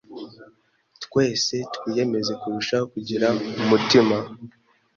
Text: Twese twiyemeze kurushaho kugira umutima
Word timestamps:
Twese 1.03 1.55
twiyemeze 1.75 2.33
kurushaho 2.41 2.85
kugira 2.93 3.27
umutima 3.61 4.17